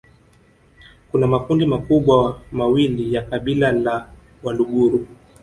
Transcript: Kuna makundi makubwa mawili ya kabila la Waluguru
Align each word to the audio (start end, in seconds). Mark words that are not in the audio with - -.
Kuna 1.11 1.27
makundi 1.27 1.65
makubwa 1.65 2.41
mawili 2.51 3.13
ya 3.13 3.21
kabila 3.21 3.71
la 3.71 4.09
Waluguru 4.43 5.07